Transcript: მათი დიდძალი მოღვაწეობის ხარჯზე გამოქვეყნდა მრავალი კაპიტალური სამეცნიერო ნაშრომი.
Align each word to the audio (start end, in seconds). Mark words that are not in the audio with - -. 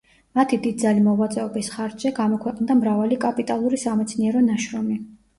მათი 0.37 0.57
დიდძალი 0.61 1.01
მოღვაწეობის 1.07 1.67
ხარჯზე 1.73 2.11
გამოქვეყნდა 2.19 2.77
მრავალი 2.79 3.19
კაპიტალური 3.25 3.81
სამეცნიერო 3.83 4.41
ნაშრომი. 4.47 4.99